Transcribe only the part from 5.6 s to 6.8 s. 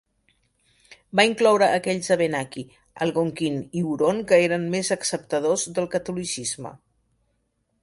del catolicisme.